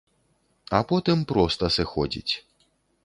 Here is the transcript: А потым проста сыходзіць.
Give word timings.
А 0.77 0.79
потым 0.91 1.21
проста 1.33 1.69
сыходзіць. 1.77 2.33